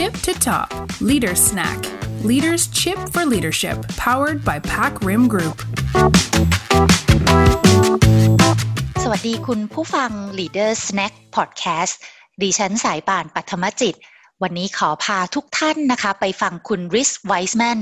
[0.00, 0.68] tip to top
[1.10, 1.78] Leader Snack
[2.30, 5.56] Leaders Chip for Leadership powered by Pack Rim Group
[9.02, 11.94] สวัสดีคุณผู้ฟัง Leader Snack Podcast
[12.42, 13.96] ดิฉันสายป่านปัทมจิต
[14.42, 17.78] วันนี้ขอพาทุกท่านนะคะ ไปฟังคุณริสไวส์แมน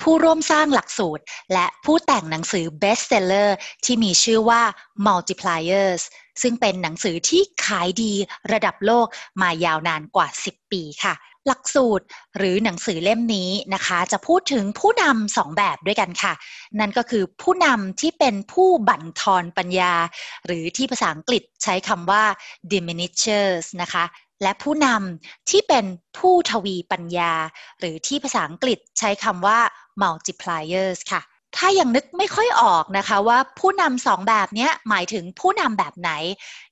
[0.00, 1.22] ผู้ร่วมสร้างหลักสูตร
[1.52, 3.50] และผู้แต่งหนังสือ bestseller
[3.84, 4.62] ที่มีชื่อว่า
[5.06, 6.02] multipliers
[6.42, 8.12] ซึ่งเป็นหนังสือที่ขายดี
[8.52, 9.06] ระดับโลก
[9.40, 11.14] มายาวนานกว่า 10 ปีค่ะ
[11.46, 12.04] หลักสูตร
[12.36, 16.32] หรือหนังสือเล่มนี้นะคะ จะพูดถึงผู้นำสองแบบด้วยกันค่ะ
[16.80, 19.94] นั่นก็คือผู้นำที่เป็นผู้บั่นทอนปัญญา
[20.46, 22.24] หรือที่ภาษาอังกฤษใช้คำว่า
[22.72, 24.04] diminishers นะคะ
[24.42, 25.84] และผู้นำที่เป็น
[26.18, 27.32] ผู้ทวีปัญญา
[27.78, 29.58] หรือที่ภาษาอังกฤษใช้คำว่า
[30.02, 31.22] multipliers ค่ะ
[31.56, 36.10] ถ้ายังนึกไม่ค่อยออกนะคะว่าผู้นำสองแบบนี้หมายถึงผู้นำแบบไหน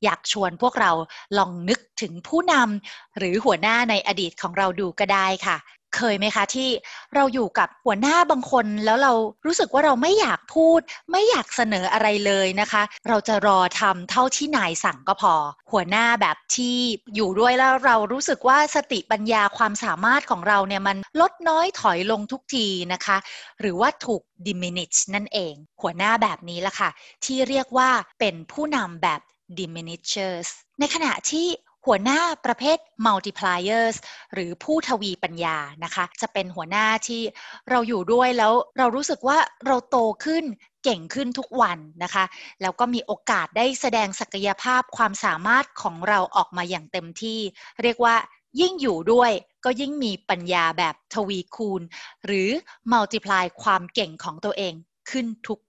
[0.05, 0.91] อยากชวนพวกเรา
[1.39, 5.57] ลองนึกถึงผู้นำหรือหัวหน้าในอดีตของเราดูก็ได้ค่ะ
[5.97, 6.69] เคยไหมคะที่
[7.15, 9.13] เราอยู่กับหัวหน้าบางคน แล้วเรา
[9.47, 10.81] รู้สึกว่าเราไม่อยากพูด
[11.13, 15.35] ไม่อยากเสนออะไรเลยนะคะ เราจะรอทำเท่าที่นายสั่งก็พอ
[15.73, 16.77] หัวหน้าแบบที่
[17.15, 23.17] อยู่ด้วยแล้วเรารู้สึกว่าสติปัญญาความสามารถของเราเนี่ยมันลดน้อยถอยลงทุกทีนะคะ
[23.61, 26.91] หรือว่าถูก diminish นั่นเอง หัวหน้าแบบนี้ละค่ะ
[27.25, 29.21] ที่เรียกว่าเป็นผู้นำแบบ
[29.59, 30.49] diminishers
[30.81, 31.47] ในขณะที่
[31.87, 33.97] หัวหน้าประเภท multipliers
[34.33, 37.23] หรือผู้ทวีปัญญานะคะ จะเป็นหัวหน้าที่
[37.71, 40.45] เราอยู่ด้วยแล้วเรารู้สึกว่าเราโตขึ้น
[40.85, 42.25] เก่งขึ้นทุกวันนะคะ
[42.63, 47.41] แล้วก็มีโอกาสได้แสดงศักยภาพความสามารถของเราออกมาอย่างเต็มที่
[47.83, 48.17] เรียกว่า
[48.61, 49.31] ยิ่งอยู่ด้วย
[49.65, 51.83] ก็ยิ่งมีปัญญาแบบทวีคูณ
[52.27, 52.49] หรือ
[52.93, 54.75] multiply ความเก่งของตัวเอง
[55.11, 55.27] ขึ้น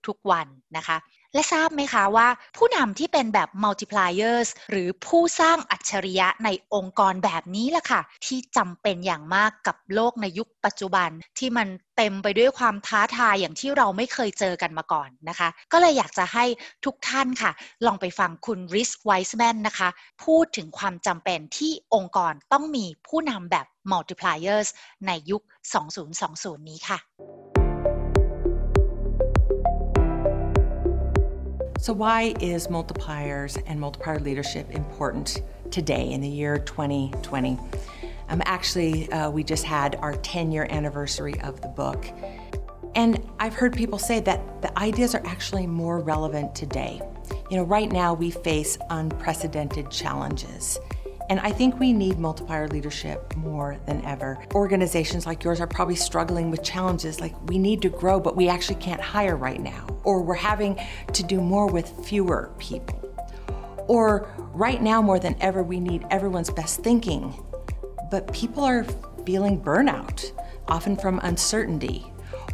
[0.07, 0.97] ทุกๆวันนะคะ
[1.35, 16.45] และทราบไหมคะว่า ผู้นำที่เป็นแบบ multipliers หรือผู้สร้างอัจฉริยะในองค์กรแบบนี้ล่ะค่ะ ที่จำเป็นอย่างมากกับโลกในยุคปัจจุบันที่มันเต็มไปด้วยความท้าทายอย่างที่เราไม่เคยเจอกันมาก่อนนะคะ ก็เลยอยากจะให้
[16.85, 17.51] ทุกท่านค่ะ
[17.85, 19.89] ลองไปฟังคุณริสไวส์แมนนะคะ
[20.23, 24.67] พูดถึงความจำเป็นที่องค์กรต้องมีผู้นำแบบ multipliers
[25.07, 25.41] ในยุค
[26.05, 26.99] 2020 นี้ค่ะ
[31.85, 37.59] So, why is multipliers and multiplier leadership important today in the year 2020?
[38.29, 42.07] Um, actually, uh, we just had our 10 year anniversary of the book.
[42.95, 47.03] And I've heard people say that the ideas are actually more relevant today.
[47.51, 50.79] You know, right now we face unprecedented challenges.
[51.27, 54.37] And I think we need multiplier leadership more than ever.
[54.53, 58.47] Organizations like yours are probably struggling with challenges like we need to grow, but we
[58.47, 60.79] actually can't hire right now, or we're having
[61.13, 63.01] to do more with fewer people.
[63.87, 67.33] Or right now, more than ever, we need everyone's best thinking,
[68.11, 68.83] but people are
[69.25, 70.31] feeling burnout,
[70.67, 72.05] often from uncertainty.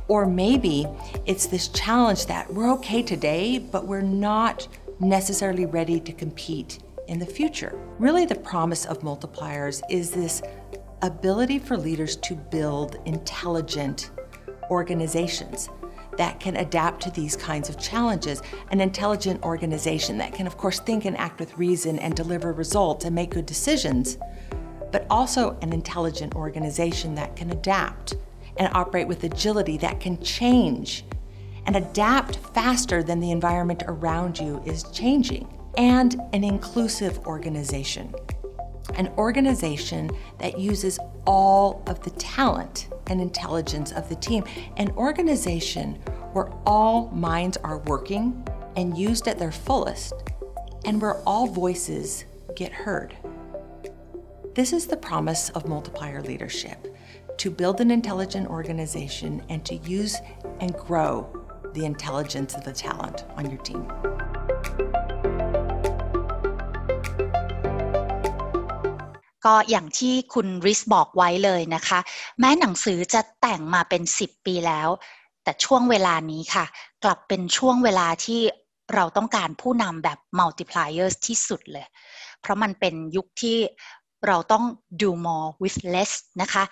[0.08, 0.88] Or maybe
[1.26, 4.68] it's this challenge that we're okay today, but we're not
[5.00, 6.80] necessarily ready to compete
[7.12, 7.78] in the future.
[8.00, 10.42] Really, the promise of multipliers is this
[11.02, 14.12] ability for leaders to build intelligent
[14.70, 15.70] organizations
[16.18, 18.42] that can adapt to these kinds of challenges.
[18.72, 23.04] An intelligent organization that can, of course, think and act with reason and deliver results
[23.04, 24.18] and make good decisions,
[24.94, 28.16] but also an intelligent organization that can adapt
[28.56, 31.04] and operate with agility that can change
[31.66, 38.14] and adapt faster than the environment around you is changing and an inclusive organization.
[38.96, 40.10] An organization
[40.40, 44.44] that uses all of the talent and intelligence of the team.
[44.78, 45.96] An organization
[46.34, 48.46] where all minds are working
[48.76, 50.14] and used at their fullest,
[50.86, 53.16] and where all voices get heard.
[54.56, 56.96] This is the promise of multiplier leadership
[57.38, 60.18] to build an intelligent organization and to use
[60.60, 61.28] and grow
[61.74, 63.88] the intelligence of the talent on your team.
[69.46, 72.00] ก็อย่างที่คุณริสบอกไว้เลยนะคะ
[72.40, 74.90] แม้หนังสือจะแต่งมาเป็น 10 ปีแล้ว
[75.44, 76.66] แต่ช่วงเวลานี้ค่ะ
[77.04, 78.42] กลับเป็นช่วงเวลาที่
[78.96, 81.86] เราต้องการผู้นำแบบ multipliers ที่สุดเลย
[82.42, 83.58] เพราะมันเป็นยุคที่
[84.28, 84.66] เราต้อง
[85.02, 86.64] do more with less นะคะ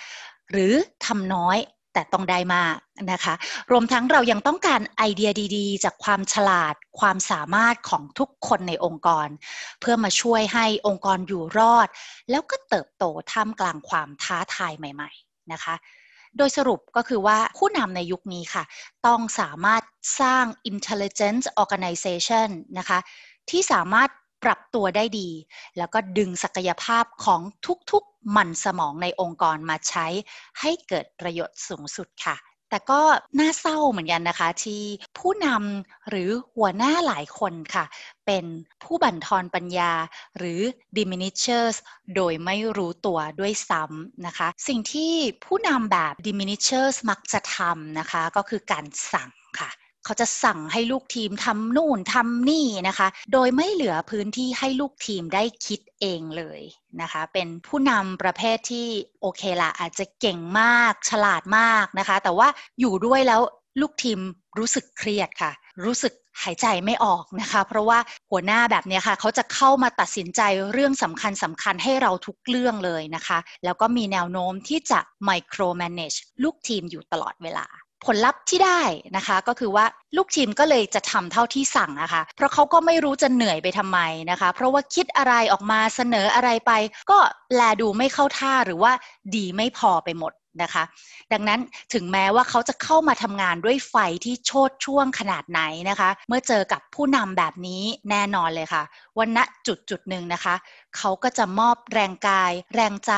[0.51, 0.74] หรือ
[1.06, 1.57] ทำน้อย
[2.00, 2.75] แต่ต้องได้มาก
[3.12, 3.34] นะคะ
[3.72, 9.28] รวมทั้งเรายังต้องการไอเดียดีๆ จากความฉลาดความสามารถของทุกคนในองค์กร
[9.80, 11.88] เพื่อมาช่วยให้องค์กรอยู่รอด
[12.30, 15.75] แล้วก็เติบโตท่ามกลางความท้าทายใหม่ ๆ นะคะ
[16.38, 18.63] โดยสรุปก็คือว่าผู้นำในยุคนี้ค่ะ
[19.07, 19.84] ต้องสามารถ
[20.22, 23.00] สร้าง intelligence organization นะคะ
[23.50, 24.10] ที่สามารถ
[24.44, 25.30] ปรับตัวได้ดี
[25.77, 27.41] แล้วก็ดึงศักยภาพของ
[27.91, 30.07] ทุกๆมันสมองในองค์กรมาใช้
[30.59, 32.38] ให้เกิดประโยชน์สูงสุดค่ะ
[32.69, 33.01] แต่ก็
[33.39, 34.83] น่าเศร้าเหมือนกันนะคะ ที่
[35.18, 37.86] ผู้นำหรือหัวหน้าหลายคนค่ะ
[38.25, 38.45] เป็น
[38.83, 39.91] ผู้บั่นทอนปัญญา
[40.38, 40.62] หรือ
[40.97, 41.75] diminishers
[42.15, 45.13] โดยไม่รู้ตัวด้วยซ้ำนะคะ สิ่งที่
[45.45, 49.69] ผู้นำแบบ diminishers มักจะทำนะคะ ก็คือการสั่งค่ะ
[50.09, 56.61] เขาจะสั่งให้ลูกทีมทำนู่นทำนี่นะคะ โดยไม่เหลือพื้นที่ให้ลูกทีมได้คิดเองเลย
[57.01, 58.88] นะคะ เป็นผู้นำประเภทที่
[59.21, 62.47] โอเคละอาจจะเก่งมากฉลาดมากนะคะ แต่ว่า
[62.79, 63.41] อยู่ด้วยแล้ว
[63.81, 64.19] ลูกทีม
[64.57, 65.51] รู้สึกเครียดค่ะ
[65.83, 66.13] รู้สึก
[66.44, 68.00] หายใจไม่ออกนะคะ เพราะว่า
[68.31, 70.41] หัวหน้าแบบนี้ค่ะ เขาจะเข้ามาตัดสินใจ
[70.73, 77.67] เรื่องสำคัญสำคัญให้เราทุกเรื่องเลยนะคะ แล้วก็มีแนวโน้มที่จะ micromanage ลูกทีมอยู่ตลอดเวลา
[78.06, 78.81] ผลลัพธ์ที่ได้
[79.18, 79.86] นะคะ ก็คือว่า
[80.18, 84.00] ลูกทีมก็เลยจะทำเท่าที่สั่งนะคะ เพราะเขาก็ไม่รู้จะเหนื่อยไปทำไม
[84.31, 86.72] นะคะ เพราะว่าคิดอะไรออกมาเสนออะไรไป
[87.12, 87.18] ก็
[87.56, 88.92] แลดูไม่เข้าท่าหรือว่า
[89.36, 90.31] ดีไม่พอไปหมด
[90.62, 90.84] นะคะ
[91.34, 91.60] ดังนั้น
[91.94, 98.84] ถึงแม้ว่าเขาจะเข้ามาทำงานด้วยไฟที่โชดช่วงขนาดไหนนะคะ เมื่อเจอกับผู้นำแบบนี้แน่นอนเลยค่ะ
[99.19, 100.56] วันณจุดจุดหนึ่งนะคะ
[100.98, 103.13] เขาก็จะมอบแรงกาย แรงใจ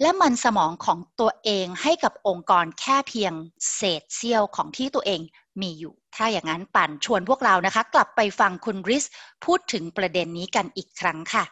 [0.00, 3.32] และมันสมองของตัวเองให้กับองค์กรแค่เพียง
[3.74, 5.20] เศษเสี้ยวของที่ตัวเอง
[5.60, 9.04] มีอยู่ ถ้าอย่างนั้นปั่นชวนพวกเรานะคะ กลับไปฟังคุณริส
[9.44, 11.44] พูดถึงประเด็นนี้กันอีกครั้งค่ะ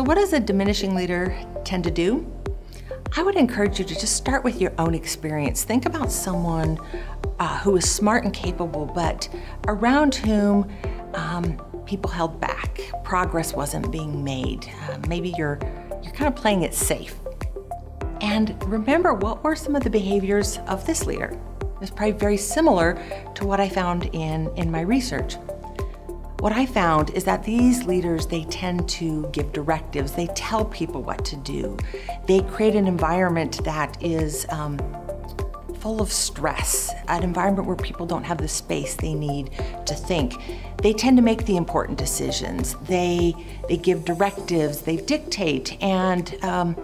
[0.00, 2.26] So, what does a diminishing leader tend to do?
[3.18, 5.62] I would encourage you to just start with your own experience.
[5.62, 6.78] Think about someone
[7.38, 9.28] uh, who is smart and capable, but
[9.68, 10.66] around whom
[11.12, 12.80] um, people held back.
[13.04, 14.72] Progress wasn't being made.
[14.88, 15.58] Uh, maybe you're
[16.02, 17.16] you're kind of playing it safe.
[18.22, 21.38] And remember, what were some of the behaviors of this leader?
[21.82, 22.94] It's probably very similar
[23.34, 25.36] to what I found in in my research.
[26.40, 31.02] What I found is that these leaders, they tend to give directives, they tell people
[31.02, 31.76] what to do,
[32.26, 34.78] they create an environment that is um,
[35.80, 39.50] full of stress, an environment where people don't have the space they need
[39.84, 40.34] to think.
[40.82, 42.74] They tend to make the important decisions.
[42.88, 43.34] They
[43.68, 44.80] they give directives.
[44.80, 46.74] They dictate, and um,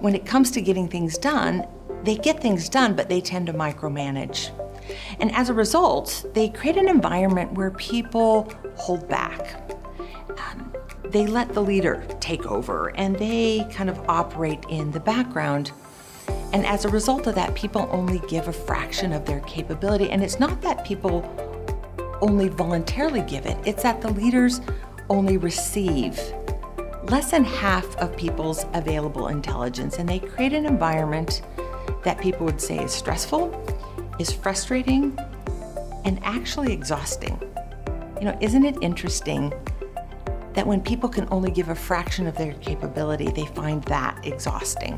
[0.00, 1.66] when it comes to getting things done,
[2.02, 4.52] they get things done, but they tend to micromanage.
[5.20, 9.60] And as a result, they create an environment where people hold back.
[10.30, 10.72] Um,
[11.04, 15.72] they let the leader take over and they kind of operate in the background.
[16.52, 20.10] And as a result of that, people only give a fraction of their capability.
[20.10, 21.22] And it's not that people
[22.20, 24.60] only voluntarily give it, it's that the leaders
[25.10, 26.18] only receive
[27.04, 29.98] less than half of people's available intelligence.
[29.98, 31.42] And they create an environment
[32.04, 33.48] that people would say is stressful
[34.21, 35.03] is frustrating
[36.05, 37.35] and actually exhausting.
[38.19, 39.53] You know, isn't it interesting
[40.55, 44.95] that when people can only give a fraction of their capability, they find that exhausting?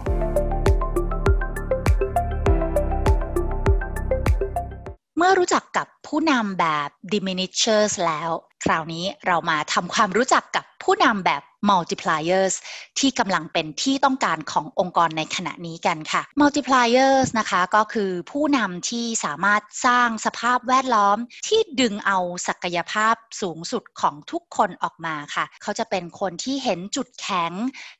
[5.18, 8.30] เมื่อรู้จักกับผู้นำแบบ diminishers แล้ว
[8.64, 12.55] คราวนี้เรามาทำความรู้จักกับผู้นำแบบ multipliers
[12.99, 21.19] ที่กำลังเป็นที่ต้องการขององค์กรในขณะนี้กันค่ะ multipliers นะคะก็คือผู้นำที่สามารถสร้างสภาพแวดล้อม
[21.49, 22.19] ที่ดึงเอา
[22.49, 27.53] ศักยภาพสูงสุดของทุกคนออกมาค่ะ เขาจะเป็นคนที่เห็นจุดแข็ง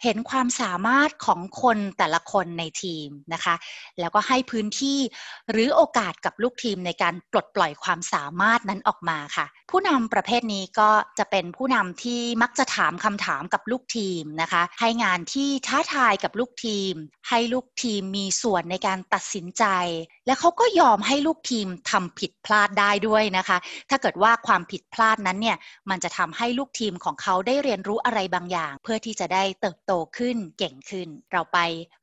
[0.05, 3.55] เห็นความสามารถของคนแต่ละคนในทีมนะคะ
[4.01, 4.99] แล้วก็ให้พื้นที่
[5.51, 16.95] หรือโอกาสกับลูกทีมในการปลดปล่อยความสามารถนั้นออกมาค่ะ ผู้นำประเภทนี้ก็จะเป็นผู้นำที่มักจะถามคำถามกับลูกทีมนะคะ ให้งานที่ท้าทายกับลูกทีม
[17.29, 19.65] ให้ลูกทีมมีส่วนในการตัดสินใจ
[20.27, 23.59] และเขาก็ยอมให้ลูกทีมทำผิดพลาดได้ด้วยนะคะ
[23.91, 25.57] ถ้าเกิดว่าความผิดพลาดนั้นเนี่ย
[25.91, 31.59] มันจะทำให้ลูกทีมของเขาได้เรียนรู้อะไรบางอย่าง เพื่อที่จะได้เติบโตขึ้นเก่งขึ้น เราไป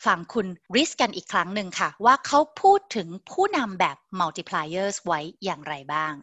[0.05, 6.13] ฟังคุณริสกันอีกครั้งหนึ่งค่ะ ว่าเขาพูดถึงผู้นำแบบ multipliers ไว้อย่างไรบ้าง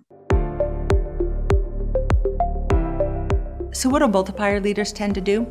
[3.79, 5.47] So, what do multiplier leaders tend to do?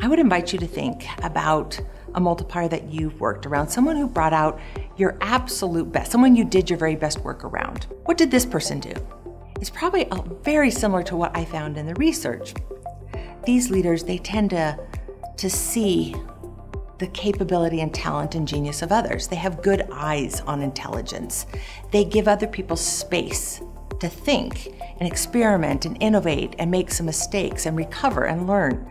[0.00, 1.80] I would invite you to think about
[2.16, 4.58] a multiplier that you've worked around, someone who brought out
[4.96, 7.86] your absolute best, someone you did your very best work around.
[8.04, 8.92] What did this person do?
[9.60, 12.52] It's probably uh, very similar to what I found in the research.
[13.44, 14.76] These leaders, they tend to,
[15.36, 16.16] to see
[16.98, 19.28] the capability and talent and genius of others.
[19.28, 21.46] They have good eyes on intelligence.
[21.92, 23.60] They give other people space
[24.00, 28.90] to think and experiment and innovate and make some mistakes and recover and learn.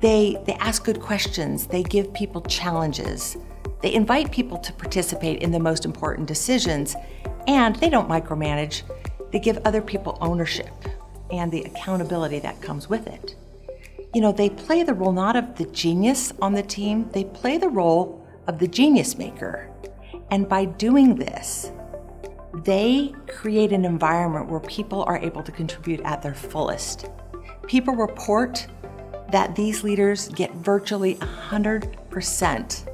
[0.00, 3.36] They, they ask good questions, they give people challenges,
[3.82, 6.96] they invite people to participate in the most important decisions,
[7.46, 8.82] and they don't micromanage.
[9.32, 10.72] They give other people ownership
[11.30, 13.36] and the accountability that comes with it.
[14.12, 17.58] You know, they play the role not of the genius on the team, they play
[17.58, 19.70] the role of the genius maker.
[20.30, 21.70] And by doing this,
[22.63, 27.09] they create an environment where people are able to contribute at their fullest.
[27.67, 28.67] People report
[29.31, 32.89] that these leaders get virtually 100%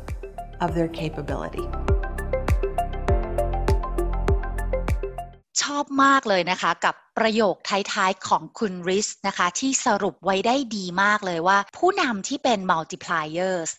[0.61, 1.67] of their capability.
[5.61, 13.70] ชอบมากเลยนะคะกับ ประโยคท้ายๆของคุณริสนะคะที่สรุปไว้ได้ดีมากเลยว่า ผู้นำที่เป็น multipliers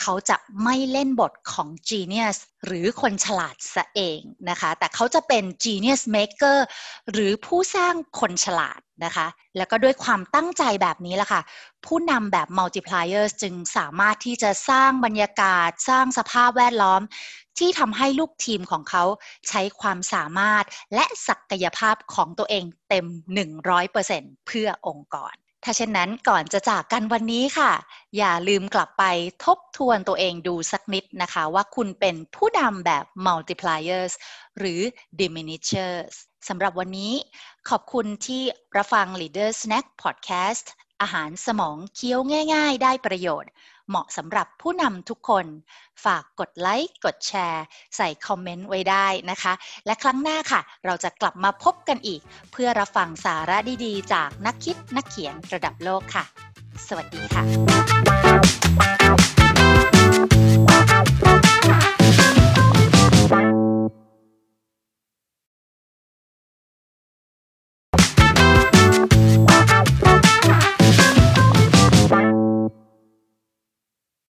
[0.00, 6.58] เขาจะไม่เล่นบทของ genius หรือคนฉลาดซะเองนะคะ แต่เขาจะเป็น genius maker
[7.12, 9.26] หรือผู้สร้างคนฉลาดนะคะ
[9.56, 11.42] แล้วก็ด้วยความตั้งใจแบบนี้แหละค่ะ
[11.86, 17.02] ผู้นำแบบ multipliers จึงสามารถที่จะสร้างบรรยากาศ สร้างสภาพแวดล้อม
[17.58, 19.04] ที่ทำให้ลูกทีมของเขา
[19.48, 23.06] ใช้ความสามารถและศักยภาพของตัวเองเต็ม
[23.76, 27.72] 100%เพื่อองค์กร ถ้าเช่นนั้นก่อนจะจากกันวันนี้ค่ะ
[28.16, 29.04] อย่าลืมกลับไป
[29.44, 34.12] ทบทวนตัวเองดูสักนิดนะคะ ว่าคุณเป็นผู้นำแบบ multipliers
[34.58, 34.80] หรือ
[35.20, 36.14] diminishers
[36.48, 37.12] สำหรับวันนี้
[37.68, 38.42] ขอบคุณที่
[38.76, 40.66] รับฟัง Leader Snack Podcast
[41.02, 42.20] อาหารสมองเคี้ยว
[42.54, 43.50] ง่าย ๆ ได้ประโยชน์
[43.88, 45.46] เหมาะสำหรับผู้นำทุกคน
[46.04, 47.64] ฝากกดไลค์ กดแชร์
[47.96, 49.52] ใส่คอมเมนต์ไว้ได้นะคะ
[49.86, 52.20] และครั้งหน้าค่ะ เราจะกลับมาพบกันอีก
[52.52, 56.24] เพื่อรับฟังสาระดีๆ จากนักคิดนักเขียนระดับโลกค่ะ
[56.88, 57.44] สวัสดีค่ะ